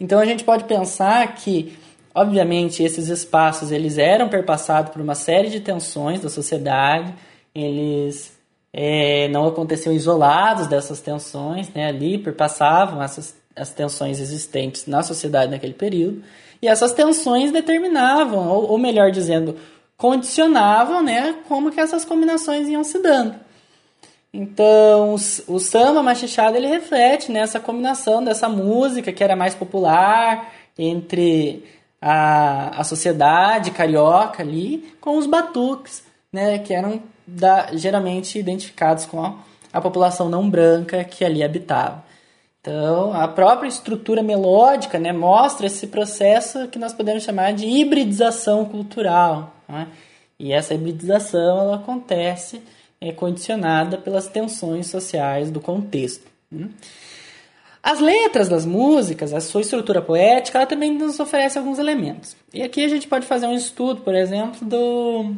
Então 0.00 0.18
a 0.18 0.24
gente 0.24 0.44
pode 0.44 0.64
pensar 0.64 1.34
que 1.34 1.76
Obviamente, 2.16 2.82
esses 2.82 3.08
espaços 3.08 3.70
eles 3.70 3.98
eram 3.98 4.26
perpassados 4.26 4.90
por 4.90 5.02
uma 5.02 5.14
série 5.14 5.50
de 5.50 5.60
tensões 5.60 6.18
da 6.18 6.30
sociedade, 6.30 7.14
eles 7.54 8.32
é, 8.72 9.28
não 9.28 9.46
aconteciam 9.46 9.94
isolados 9.94 10.66
dessas 10.66 10.98
tensões, 10.98 11.68
né? 11.74 11.88
ali 11.88 12.16
perpassavam 12.16 13.02
essas, 13.02 13.36
as 13.54 13.70
tensões 13.70 14.18
existentes 14.18 14.86
na 14.86 15.02
sociedade 15.02 15.50
naquele 15.50 15.74
período, 15.74 16.22
e 16.62 16.66
essas 16.66 16.94
tensões 16.94 17.52
determinavam, 17.52 18.48
ou, 18.48 18.70
ou 18.70 18.78
melhor 18.78 19.10
dizendo, 19.10 19.54
condicionavam 19.98 21.02
né, 21.02 21.36
como 21.46 21.70
que 21.70 21.78
essas 21.78 22.02
combinações 22.02 22.66
iam 22.66 22.82
se 22.82 22.98
dando. 22.98 23.34
Então, 24.32 25.14
o 25.48 25.58
samba 25.58 26.02
machichado 26.02 26.56
ele 26.56 26.66
reflete 26.66 27.30
nessa 27.30 27.58
né, 27.58 27.64
combinação 27.64 28.24
dessa 28.24 28.48
música 28.48 29.12
que 29.12 29.22
era 29.22 29.36
mais 29.36 29.54
popular 29.54 30.50
entre 30.78 31.64
a, 32.00 32.80
a 32.80 32.84
sociedade 32.84 33.70
carioca 33.70 34.42
ali 34.42 34.94
com 35.00 35.16
os 35.18 35.26
batuques, 35.26 36.04
né, 36.32 36.58
que 36.58 36.72
eram 36.74 37.02
da, 37.26 37.74
geralmente 37.74 38.38
identificados 38.38 39.04
com 39.06 39.24
a, 39.24 39.34
a 39.72 39.80
população 39.80 40.28
não 40.28 40.48
branca 40.48 41.02
que 41.04 41.24
ali 41.24 41.42
habitava. 41.42 42.04
Então, 42.60 43.12
a 43.12 43.28
própria 43.28 43.68
estrutura 43.68 44.22
melódica 44.22 44.98
né, 44.98 45.12
mostra 45.12 45.66
esse 45.66 45.86
processo 45.86 46.66
que 46.66 46.78
nós 46.78 46.92
podemos 46.92 47.22
chamar 47.22 47.52
de 47.52 47.64
hibridização 47.64 48.64
cultural. 48.64 49.54
Né? 49.68 49.86
E 50.38 50.52
essa 50.52 50.74
hibridização 50.74 51.60
ela 51.60 51.76
acontece 51.76 52.60
é, 53.00 53.12
condicionada 53.12 53.96
pelas 53.96 54.26
tensões 54.26 54.88
sociais 54.88 55.48
do 55.48 55.60
contexto. 55.60 56.26
Né? 56.50 56.68
As 57.86 58.00
letras 58.00 58.48
das 58.48 58.66
músicas, 58.66 59.32
a 59.32 59.40
sua 59.40 59.60
estrutura 59.60 60.02
poética, 60.02 60.58
ela 60.58 60.66
também 60.66 60.92
nos 60.92 61.20
oferece 61.20 61.56
alguns 61.56 61.78
elementos. 61.78 62.36
E 62.52 62.60
aqui 62.60 62.84
a 62.84 62.88
gente 62.88 63.06
pode 63.06 63.24
fazer 63.24 63.46
um 63.46 63.54
estudo, 63.54 64.00
por 64.00 64.12
exemplo, 64.12 64.66
do, 64.66 65.32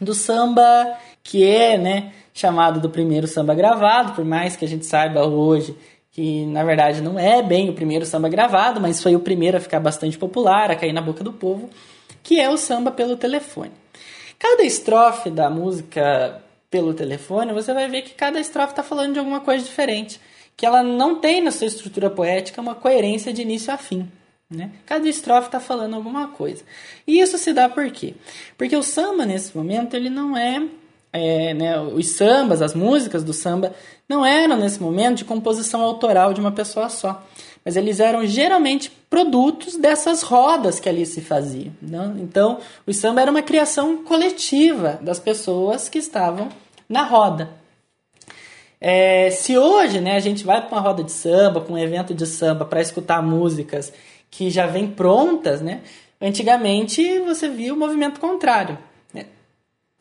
do 0.00 0.14
samba 0.14 0.96
que 1.22 1.46
é 1.46 1.76
né, 1.76 2.14
chamado 2.32 2.80
do 2.80 2.88
primeiro 2.88 3.26
samba 3.26 3.54
gravado, 3.54 4.14
por 4.14 4.24
mais 4.24 4.56
que 4.56 4.64
a 4.64 4.68
gente 4.68 4.86
saiba 4.86 5.26
hoje 5.26 5.76
que 6.12 6.46
na 6.46 6.64
verdade 6.64 7.02
não 7.02 7.18
é 7.18 7.42
bem 7.42 7.68
o 7.68 7.74
primeiro 7.74 8.06
samba 8.06 8.30
gravado, 8.30 8.80
mas 8.80 9.02
foi 9.02 9.14
o 9.14 9.20
primeiro 9.20 9.58
a 9.58 9.60
ficar 9.60 9.80
bastante 9.80 10.16
popular, 10.16 10.70
a 10.70 10.76
cair 10.76 10.94
na 10.94 11.02
boca 11.02 11.22
do 11.22 11.30
povo, 11.34 11.68
que 12.22 12.40
é 12.40 12.48
o 12.48 12.56
samba 12.56 12.90
pelo 12.90 13.18
telefone. 13.18 13.72
Cada 14.38 14.62
estrofe 14.62 15.28
da 15.28 15.50
música 15.50 16.40
pelo 16.70 16.94
telefone, 16.94 17.52
você 17.52 17.74
vai 17.74 17.86
ver 17.86 18.00
que 18.00 18.14
cada 18.14 18.40
estrofe 18.40 18.72
está 18.72 18.82
falando 18.82 19.12
de 19.12 19.18
alguma 19.18 19.40
coisa 19.40 19.62
diferente 19.62 20.18
que 20.60 20.66
ela 20.66 20.82
não 20.82 21.14
tem 21.14 21.40
na 21.40 21.50
sua 21.50 21.66
estrutura 21.66 22.10
poética 22.10 22.60
uma 22.60 22.74
coerência 22.74 23.32
de 23.32 23.40
início 23.40 23.72
a 23.72 23.78
fim. 23.78 24.06
Né? 24.50 24.70
Cada 24.84 25.08
estrofe 25.08 25.48
está 25.48 25.58
falando 25.58 25.96
alguma 25.96 26.28
coisa. 26.28 26.62
E 27.06 27.18
isso 27.18 27.38
se 27.38 27.54
dá 27.54 27.66
por 27.66 27.90
quê? 27.90 28.12
Porque 28.58 28.76
o 28.76 28.82
samba, 28.82 29.24
nesse 29.24 29.56
momento, 29.56 29.96
ele 29.96 30.10
não 30.10 30.36
é, 30.36 30.62
é 31.14 31.54
né, 31.54 31.80
os 31.80 32.10
sambas, 32.10 32.60
as 32.60 32.74
músicas 32.74 33.24
do 33.24 33.32
samba, 33.32 33.74
não 34.06 34.22
eram, 34.26 34.58
nesse 34.58 34.82
momento, 34.82 35.16
de 35.16 35.24
composição 35.24 35.80
autoral 35.80 36.34
de 36.34 36.42
uma 36.42 36.52
pessoa 36.52 36.90
só. 36.90 37.26
Mas 37.64 37.74
eles 37.74 37.98
eram 37.98 38.26
geralmente 38.26 38.90
produtos 39.08 39.76
dessas 39.76 40.20
rodas 40.20 40.78
que 40.78 40.90
ali 40.90 41.06
se 41.06 41.22
faziam. 41.22 41.72
Né? 41.80 42.16
Então, 42.18 42.58
o 42.86 42.92
samba 42.92 43.22
era 43.22 43.30
uma 43.30 43.40
criação 43.40 44.04
coletiva 44.04 44.98
das 45.00 45.18
pessoas 45.18 45.88
que 45.88 45.96
estavam 45.96 46.50
na 46.86 47.02
roda. 47.02 47.59
É, 48.80 49.30
se 49.30 49.58
hoje 49.58 50.00
né, 50.00 50.16
a 50.16 50.20
gente 50.20 50.44
vai 50.44 50.60
para 50.60 50.74
uma 50.74 50.80
roda 50.80 51.04
de 51.04 51.12
samba, 51.12 51.60
para 51.60 51.72
um 51.72 51.78
evento 51.78 52.14
de 52.14 52.26
samba, 52.26 52.64
para 52.64 52.80
escutar 52.80 53.22
músicas 53.22 53.92
que 54.30 54.48
já 54.48 54.66
vêm 54.66 54.88
prontas, 54.88 55.60
né, 55.60 55.82
antigamente 56.20 57.18
você 57.20 57.48
via 57.48 57.74
o 57.74 57.76
movimento 57.76 58.18
contrário. 58.18 58.78
Né? 59.12 59.26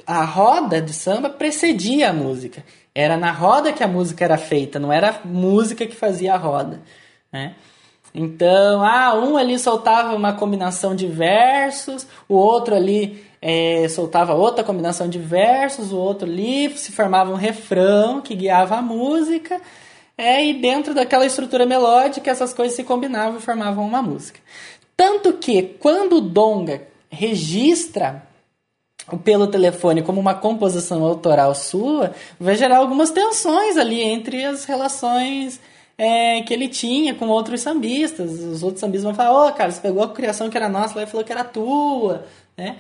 A 0.08 0.24
roda 0.24 0.82
de 0.82 0.94
samba 0.94 1.30
precedia 1.30 2.10
a 2.10 2.14
música. 2.14 2.64
Era 2.96 3.18
na 3.18 3.32
roda 3.32 3.74
que 3.74 3.84
a 3.84 3.88
música 3.88 4.24
era 4.24 4.38
feita, 4.38 4.80
não 4.80 4.94
era 4.94 5.10
a 5.10 5.28
música 5.28 5.86
que 5.86 5.96
fazia 5.96 6.34
a 6.34 6.38
roda. 6.38 6.82
Né? 7.32 7.56
Então, 8.14 8.84
ah, 8.84 9.14
um 9.14 9.38
ali 9.38 9.60
soltava 9.60 10.16
uma 10.16 10.34
combinação 10.34 10.96
de 10.96 11.06
versos, 11.06 12.08
o 12.28 12.36
outro 12.36 12.76
ali 12.76 13.29
é, 13.42 13.88
soltava 13.90 14.34
outra 14.34 14.64
combinação 14.64 15.08
de 15.08 15.18
versos, 15.18 15.92
o 15.92 15.98
outro 15.98 16.28
ali 16.28 16.70
se 16.78 16.92
formava 16.92 17.32
um 17.32 17.36
refrão 17.36 18.22
que 18.22 18.36
guiava 18.36 18.78
a 18.78 18.82
música, 18.82 19.62
é, 20.18 20.46
e 20.46 20.54
dentro 20.54 20.94
daquela 20.94 21.26
estrutura 21.26 21.66
melódica 21.66 22.30
essas 22.30 22.54
coisas 22.54 22.76
se 22.76 22.84
combinavam 22.84 23.40
e 23.40 23.42
formavam 23.42 23.86
uma 23.86 24.02
música. 24.02 24.40
Tanto 24.96 25.34
que 25.34 25.64
quando 25.80 26.18
o 26.18 26.22
Donga 26.22 26.82
registra 27.10 28.28
pelo 29.24 29.48
telefone 29.48 30.04
como 30.04 30.20
uma 30.20 30.36
composição 30.36 31.04
autoral 31.04 31.56
sua, 31.56 32.14
vai 32.40 32.56
gerar 32.56 32.78
algumas 32.78 33.12
tensões 33.12 33.78
ali 33.78 34.02
entre 34.02 34.44
as 34.46 34.66
relações 34.66 35.60
é, 35.98 36.42
que 36.42 36.54
ele 36.54 36.68
tinha 36.68 37.16
com 37.16 37.28
outros 37.28 37.62
sambistas. 37.62 38.40
Os 38.40 38.62
outros 38.62 38.80
sambistas 38.80 39.06
vão 39.06 39.16
falar, 39.16 39.32
ô 39.32 39.48
oh, 39.48 39.52
cara, 39.54 39.72
você 39.72 39.82
pegou 39.82 40.04
a 40.04 40.10
criação 40.10 40.50
que 40.50 40.58
era 40.58 40.70
nossa 40.70 40.96
lá 40.96 41.04
e 41.04 41.08
falou 41.08 41.26
que 41.26 41.32
era 41.32 41.44
tua, 41.44 42.26
né? 42.58 42.78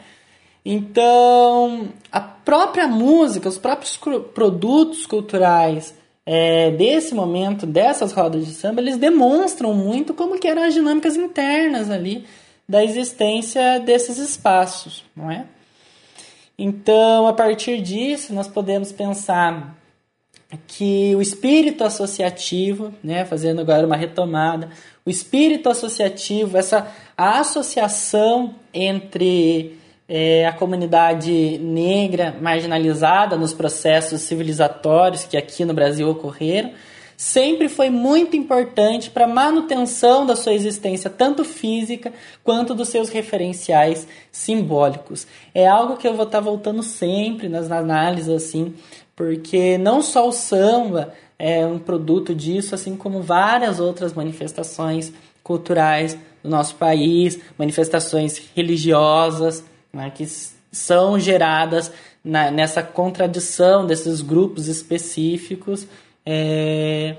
Então, 0.64 1.90
a 2.12 2.20
própria 2.20 2.88
música, 2.88 3.48
os 3.48 3.58
próprios 3.58 3.98
produtos 4.34 5.06
culturais 5.06 5.96
é, 6.26 6.72
desse 6.72 7.16
momento, 7.16 7.66
dessas 7.66 8.12
rodas 8.12 8.46
de 8.46 8.54
samba, 8.54 8.82
eles 8.82 8.98
demonstram 8.98 9.74
muito 9.74 10.14
como 10.14 10.38
que 10.40 10.48
eram 10.48 10.64
as 10.64 10.74
dinâmicas 10.74 11.16
internas 11.16 11.90
ali 11.90 12.26
da 12.68 12.84
existência 12.84 13.80
desses 13.80 14.18
espaços, 14.18 15.04
não 15.16 15.32
é? 15.32 15.46
Então, 16.56 17.26
a 17.26 17.34
partir 17.34 17.82
disso, 17.82 18.34
nós 18.34 18.48
podemos 18.48 18.92
pensar 18.92 19.76
que 20.68 21.16
o 21.16 21.22
espírito 21.22 21.84
associativo, 21.84 22.94
né, 23.04 23.24
fazendo 23.24 23.62
agora 23.62 23.88
uma 23.88 23.96
retomada, 23.96 24.70
o 25.06 25.10
espírito 25.10 25.70
associativo, 25.70 26.58
essa 26.58 26.88
associação 27.18 28.56
entre 28.74 29.78
é, 30.10 30.48
a 30.48 30.52
comunidade 30.52 31.60
negra 31.60 32.36
marginalizada 32.42 33.38
nos 33.38 33.54
processos 33.54 34.22
civilizatórios 34.22 35.24
que 35.24 35.38
aqui 35.38 35.64
no 35.64 35.74
Brasil 35.74 36.10
ocorreram, 36.10 36.72
sempre 37.16 37.70
foi 37.70 37.92
muito 37.92 38.36
importante 38.36 39.12
para 39.12 39.26
a 39.26 39.28
manutenção 39.28 40.26
da 40.26 40.36
sua 40.36 40.54
existência, 40.54 41.10
tanto 41.12 41.44
física 41.46 42.12
quanto 42.44 42.74
dos 42.74 42.90
seus 42.90 43.10
referenciais 43.10 44.08
simbólicos. 44.32 45.28
É 45.54 45.68
algo 45.68 45.98
que 45.98 46.08
eu 46.08 46.16
vou 46.16 46.26
estar 46.26 46.40
tá 46.40 46.44
voltando 46.44 46.82
sempre 46.82 47.48
nas 47.48 47.70
análises, 47.70 48.30
assim, 48.30 48.74
porque 49.16 49.78
não 49.78 50.02
só 50.02 50.28
o 50.28 50.32
samba 50.32 51.14
é 51.38 51.66
um 51.68 51.78
produto 51.78 52.34
disso, 52.34 52.74
assim 52.74 52.96
como 52.96 53.22
várias 53.22 53.80
outras 53.80 54.14
manifestações 54.14 55.14
culturais 55.44 56.18
do 56.44 56.50
nosso 56.50 56.76
país, 56.76 57.40
manifestações 57.58 58.42
religiosas, 58.56 59.64
né, 59.92 60.12
que 60.12 60.26
são 60.72 61.20
geradas 61.20 61.92
na, 62.24 62.52
nessa 62.52 62.84
contradição 62.84 63.86
desses 63.86 64.22
grupos 64.22 64.68
específicos 64.68 65.88
é, 66.26 67.18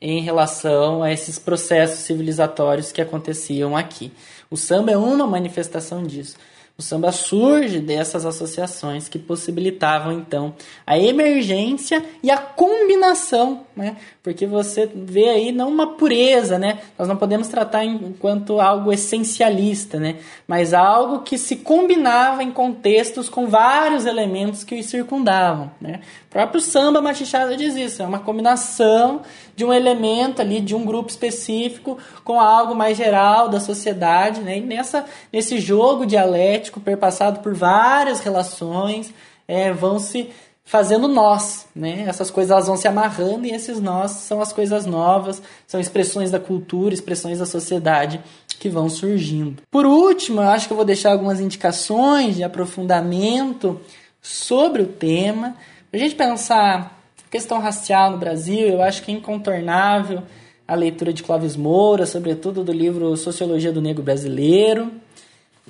em 0.00 0.20
relação 0.20 1.02
a 1.02 1.12
esses 1.12 1.38
processos 1.38 2.00
civilizatórios 2.00 2.92
que 2.92 3.00
aconteciam 3.00 3.76
aqui. 3.76 4.12
O 4.50 4.56
samba 4.56 4.92
é 4.92 4.96
uma 4.96 5.26
manifestação 5.26 6.02
disso. 6.02 6.36
O 6.80 6.82
samba 6.82 7.12
surge 7.12 7.78
dessas 7.78 8.24
associações 8.24 9.06
que 9.06 9.18
possibilitavam 9.18 10.12
então 10.12 10.54
a 10.86 10.98
emergência 10.98 12.02
e 12.22 12.30
a 12.30 12.38
combinação, 12.38 13.66
né? 13.76 13.98
Porque 14.22 14.46
você 14.46 14.90
vê 14.94 15.28
aí 15.28 15.52
não 15.52 15.68
uma 15.68 15.88
pureza, 15.88 16.58
né? 16.58 16.78
Nós 16.98 17.06
não 17.06 17.18
podemos 17.18 17.48
tratar 17.48 17.84
enquanto 17.84 18.62
algo 18.62 18.90
essencialista, 18.90 20.00
né? 20.00 20.20
Mas 20.48 20.72
algo 20.72 21.20
que 21.20 21.36
se 21.36 21.56
combinava 21.56 22.42
em 22.42 22.50
contextos 22.50 23.28
com 23.28 23.46
vários 23.46 24.06
elementos 24.06 24.64
que 24.64 24.80
os 24.80 24.86
circundavam, 24.86 25.70
né? 25.78 26.00
O 26.28 26.30
próprio 26.30 26.60
samba 26.60 27.02
machichado 27.02 27.56
diz 27.56 27.74
isso, 27.74 28.02
é 28.02 28.06
uma 28.06 28.20
combinação 28.20 29.22
de 29.56 29.64
um 29.64 29.72
elemento 29.72 30.40
ali, 30.40 30.60
de 30.60 30.74
um 30.74 30.84
grupo 30.84 31.10
específico, 31.10 31.98
com 32.24 32.40
algo 32.40 32.74
mais 32.74 32.96
geral 32.96 33.48
da 33.48 33.58
sociedade, 33.58 34.40
né? 34.40 34.58
E 34.58 34.60
nessa, 34.60 35.04
nesse 35.32 35.58
jogo 35.58 36.06
dialético, 36.06 36.69
perpassado 36.78 37.40
por 37.40 37.54
várias 37.54 38.20
relações, 38.20 39.12
é, 39.48 39.72
vão 39.72 39.98
se 39.98 40.30
fazendo 40.64 41.08
nós, 41.08 41.66
né? 41.74 42.04
Essas 42.06 42.30
coisas 42.30 42.52
elas 42.52 42.66
vão 42.66 42.76
se 42.76 42.86
amarrando 42.86 43.46
e 43.46 43.50
esses 43.50 43.80
nós 43.80 44.12
são 44.12 44.40
as 44.40 44.52
coisas 44.52 44.86
novas, 44.86 45.42
são 45.66 45.80
expressões 45.80 46.30
da 46.30 46.38
cultura, 46.38 46.94
expressões 46.94 47.38
da 47.40 47.46
sociedade 47.46 48.20
que 48.60 48.68
vão 48.68 48.88
surgindo. 48.88 49.62
Por 49.70 49.84
último, 49.86 50.42
eu 50.42 50.48
acho 50.48 50.68
que 50.68 50.72
eu 50.72 50.76
vou 50.76 50.84
deixar 50.84 51.10
algumas 51.10 51.40
indicações 51.40 52.36
de 52.36 52.44
aprofundamento 52.44 53.80
sobre 54.22 54.82
o 54.82 54.86
tema, 54.86 55.56
para 55.90 55.98
a 55.98 56.02
gente 56.04 56.14
pensar 56.14 57.00
Questão 57.30 57.60
racial 57.60 58.10
no 58.10 58.18
Brasil, 58.18 58.66
eu 58.66 58.82
acho 58.82 59.04
que 59.04 59.12
é 59.12 59.14
incontornável 59.14 60.24
a 60.66 60.74
leitura 60.74 61.12
de 61.12 61.22
Clóvis 61.22 61.54
Moura, 61.54 62.04
sobretudo 62.04 62.64
do 62.64 62.72
livro 62.72 63.16
Sociologia 63.16 63.70
do 63.70 63.80
Negro 63.80 64.02
Brasileiro. 64.02 64.90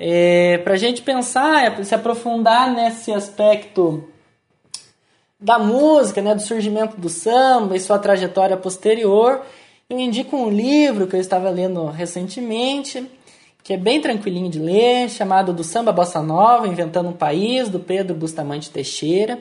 É, 0.03 0.57
Para 0.65 0.75
a 0.75 0.79
gente 0.79 1.03
pensar, 1.03 1.85
se 1.85 1.95
aprofundar 1.95 2.73
nesse 2.73 3.13
aspecto 3.13 4.09
da 5.39 5.59
música, 5.59 6.23
né, 6.23 6.35
do 6.35 6.41
surgimento 6.41 6.99
do 6.99 7.11
samba 7.11 7.77
e 7.77 7.81
sua 7.81 7.99
trajetória 7.99 8.57
posterior, 8.57 9.43
eu 9.91 9.99
indico 9.99 10.35
um 10.35 10.49
livro 10.49 11.07
que 11.07 11.15
eu 11.15 11.21
estava 11.21 11.51
lendo 11.51 11.85
recentemente, 11.87 13.11
que 13.63 13.75
é 13.75 13.77
bem 13.77 14.01
tranquilinho 14.01 14.49
de 14.49 14.59
ler, 14.59 15.11
chamado 15.11 15.53
Do 15.53 15.63
Samba 15.63 15.93
Bossa 15.93 16.23
Nova, 16.23 16.67
Inventando 16.67 17.11
um 17.11 17.13
País, 17.13 17.69
do 17.69 17.79
Pedro 17.79 18.15
Bustamante 18.15 18.71
Teixeira. 18.71 19.39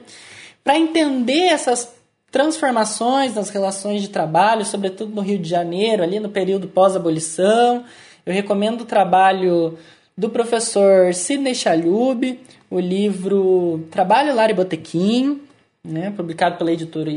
Para 0.62 0.78
entender 0.78 1.48
essas 1.48 1.94
transformações 2.30 3.34
nas 3.34 3.50
relações 3.50 4.02
de 4.02 4.10
trabalho, 4.10 4.66
sobretudo 4.66 5.16
no 5.16 5.22
Rio 5.22 5.40
de 5.40 5.48
Janeiro, 5.48 6.04
ali 6.04 6.20
no 6.20 6.30
período 6.30 6.68
pós-abolição. 6.68 7.86
Eu 8.26 8.34
recomendo 8.34 8.82
o 8.82 8.86
trabalho 8.86 9.78
do 10.20 10.30
professor 10.30 11.14
Sidney 11.14 11.56
Chalhoub, 11.56 12.38
o 12.70 12.78
livro 12.78 13.88
Trabalho, 13.90 14.36
Lar 14.36 14.50
e 14.50 14.54
Botequim, 14.54 15.42
né, 15.82 16.12
publicado 16.12 16.58
pela 16.58 16.74
editora 16.74 17.10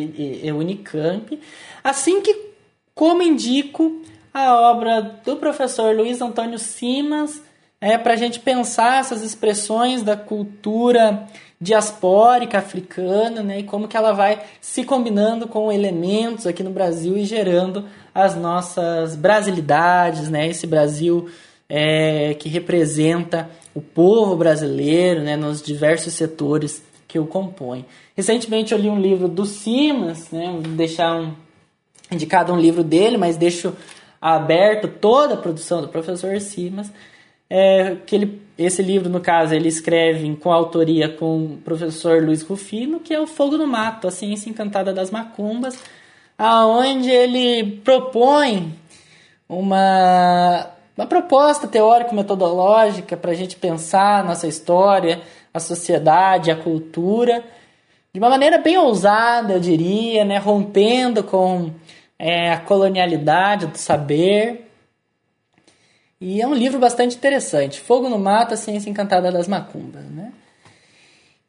Unicamp, 0.57 1.37
assim 1.83 2.21
que, 2.21 2.53
como 2.95 3.21
indico, 3.21 4.01
a 4.33 4.55
obra 4.55 5.21
do 5.25 5.35
professor 5.35 5.97
Luiz 5.97 6.21
Antônio 6.21 6.61
Simas, 6.61 7.43
é, 7.81 7.99
para 7.99 8.13
a 8.13 8.17
gente 8.17 8.39
pensar 8.39 9.01
essas 9.01 9.23
expressões 9.23 10.05
da 10.05 10.17
cultura 10.17 11.27
diaspórica 11.61 12.59
africana 12.59 13.43
né, 13.43 13.59
e 13.59 13.65
como 13.65 13.89
que 13.89 13.97
ela 13.97 14.13
vai 14.13 14.41
se 14.61 14.85
combinando 14.85 15.49
com 15.49 15.73
elementos 15.73 16.47
aqui 16.47 16.63
no 16.63 16.71
Brasil 16.71 17.17
e 17.17 17.25
gerando 17.25 17.85
as 18.15 18.37
nossas 18.37 19.17
brasilidades, 19.17 20.29
né, 20.29 20.47
esse 20.47 20.69
Brasil 20.69 21.29
é, 21.75 22.35
que 22.35 22.51
representa 22.51 23.49
o 23.75 23.81
povo 23.81 24.37
brasileiro 24.37 25.23
né, 25.23 25.37
nos 25.37 25.63
diversos 25.63 26.13
setores 26.13 26.85
que 27.09 27.19
o 27.19 27.27
compõem. 27.27 27.87
Recentemente 28.15 28.75
eu 28.75 28.79
li 28.79 28.91
um 28.91 29.01
livro 29.01 29.27
do 29.27 29.47
Simas, 29.47 30.31
né, 30.31 30.51
vou 30.53 30.61
deixar 30.61 31.19
um, 31.19 31.33
indicado 32.11 32.53
um 32.53 32.61
livro 32.61 32.85
dele, 32.85 33.17
mas 33.17 33.39
deixo 33.39 33.75
aberto 34.21 34.87
toda 34.87 35.33
a 35.33 35.37
produção 35.39 35.81
do 35.81 35.89
professor 35.89 36.39
Simas, 36.43 36.93
é, 37.49 37.97
que 38.05 38.17
ele, 38.17 38.43
esse 38.59 38.83
livro, 38.83 39.09
no 39.09 39.21
caso, 39.21 39.55
ele 39.55 39.69
escreve 39.69 40.37
com 40.37 40.53
autoria 40.53 41.09
com 41.09 41.55
o 41.55 41.57
professor 41.57 42.23
Luiz 42.23 42.43
Rufino, 42.43 43.01
que 43.01 43.15
é 43.15 43.21
o 43.21 43.27
Fogo 43.27 43.57
no 43.57 43.67
Mato, 43.67 44.07
a 44.07 44.11
ciência 44.11 44.51
encantada 44.51 44.93
das 44.93 45.11
macumbas, 45.11 45.79
aonde 46.37 47.09
ele 47.09 47.81
propõe 47.83 48.75
uma, 49.49 50.72
uma 50.97 51.07
proposta 51.07 51.67
teórico-metodológica 51.67 53.17
para 53.17 53.33
a 53.33 53.35
gente 53.35 53.57
pensar 53.57 54.21
a 54.21 54.23
nossa 54.23 54.47
história, 54.47 55.23
a 55.53 55.61
sociedade, 55.61 56.51
a 56.51 56.57
cultura, 56.57 57.43
de 58.13 58.19
uma 58.21 58.29
maneira 58.29 58.59
bem 58.59 58.77
ousada, 58.77 59.55
eu 59.55 59.61
diria, 59.61 60.25
né, 60.25 60.37
rompendo 60.39 61.25
com 61.25 61.71
é, 62.19 62.53
a 62.53 62.61
colonialidade 62.61 63.67
do 63.67 63.79
saber, 63.79 64.69
e 66.25 66.41
é 66.41 66.47
um 66.47 66.55
livro 66.55 66.79
bastante 66.79 67.17
interessante. 67.17 67.81
Fogo 67.81 68.09
no 68.09 68.17
Mato, 68.17 68.55
a 68.55 68.57
Ciência 68.57 68.89
Encantada 68.89 69.33
das 69.33 69.49
Macumbas. 69.49 70.05
Né? 70.05 70.33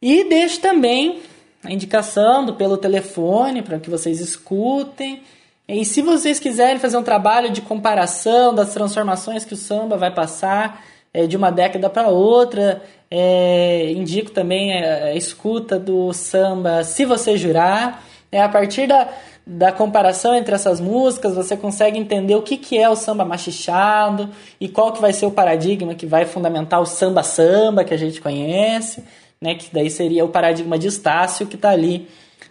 E 0.01 0.27
deixo 0.27 0.59
também 0.61 1.21
a 1.63 1.71
indicação 1.71 2.43
do 2.43 2.55
pelo 2.55 2.75
telefone 2.75 3.61
para 3.61 3.77
que 3.77 3.87
vocês 3.87 4.19
escutem. 4.19 5.21
E 5.67 5.85
se 5.85 6.01
vocês 6.01 6.39
quiserem 6.39 6.79
fazer 6.79 6.97
um 6.97 7.03
trabalho 7.03 7.49
de 7.49 7.61
comparação 7.61 8.53
das 8.53 8.73
transformações 8.73 9.45
que 9.45 9.53
o 9.53 9.57
samba 9.57 9.97
vai 9.97 10.13
passar 10.13 10.83
é, 11.13 11.25
de 11.25 11.37
uma 11.37 11.51
década 11.51 11.89
para 11.89 12.09
outra, 12.09 12.81
é, 13.09 13.91
indico 13.91 14.31
também 14.31 14.73
a, 14.73 15.05
a 15.05 15.15
escuta 15.15 15.79
do 15.79 16.11
samba 16.11 16.83
Se 16.83 17.05
Você 17.05 17.37
Jurar. 17.37 18.03
É 18.31 18.41
a 18.41 18.49
partir 18.49 18.87
da, 18.87 19.07
da 19.45 19.71
comparação 19.71 20.33
entre 20.33 20.55
essas 20.55 20.81
músicas, 20.81 21.35
você 21.35 21.55
consegue 21.55 21.97
entender 21.97 22.35
o 22.35 22.41
que, 22.41 22.57
que 22.57 22.77
é 22.77 22.89
o 22.89 22.95
samba 22.95 23.23
machichado 23.23 24.29
e 24.59 24.67
qual 24.67 24.91
que 24.91 25.01
vai 25.01 25.13
ser 25.13 25.27
o 25.27 25.31
paradigma 25.31 25.93
que 25.93 26.05
vai 26.05 26.25
fundamentar 26.25 26.81
o 26.81 26.85
samba-samba 26.85 27.83
que 27.83 27.93
a 27.93 27.97
gente 27.97 28.19
conhece, 28.19 29.03
né? 29.39 29.55
que 29.55 29.69
daí 29.71 29.89
seria 29.89 30.25
o 30.25 30.29
paradigma 30.29 30.79
de 30.79 30.87
Estácio 30.87 31.45
que 31.45 31.55
está 31.55 31.69
ali 31.69 32.07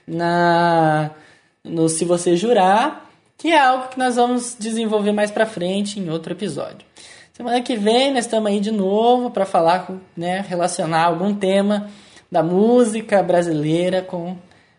na, 0.07 1.11
no 1.65 1.89
Se 1.89 2.05
Você 2.05 2.37
Jurar, 2.37 3.02
que 3.43 3.51
é 3.51 3.59
algo 3.59 3.89
que 3.89 3.99
nós 3.99 4.15
vamos 4.15 4.57
desenvolver 4.57 5.11
mais 5.11 5.29
para 5.29 5.45
frente 5.45 5.99
em 5.99 6.09
outro 6.09 6.33
episódio. 6.33 6.87
Semana 7.33 7.61
que 7.61 7.75
vem 7.75 8.13
nós 8.13 8.25
estamos 8.25 8.49
aí 8.49 8.61
de 8.61 8.71
novo 8.71 9.33
para 9.33 9.45
falar, 9.45 9.91
né, 10.17 10.45
relacionar 10.49 11.07
algum 11.07 11.35
tema 11.35 11.91
da 12.31 12.41
música 12.41 13.21
brasileira 13.21 14.01
com 14.01 14.37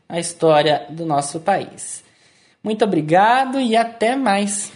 a 0.07 0.17
história 0.17 0.85
do 0.89 1.05
nosso 1.05 1.41
país. 1.41 2.05
Muito 2.63 2.85
obrigado 2.85 3.59
e 3.59 3.75
até 3.75 4.15
mais. 4.15 4.71